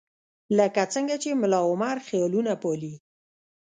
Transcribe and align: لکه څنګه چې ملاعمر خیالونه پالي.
لکه 0.57 0.81
څنګه 0.93 1.15
چې 1.23 1.39
ملاعمر 1.41 1.97
خیالونه 2.07 2.53
پالي. 2.61 2.93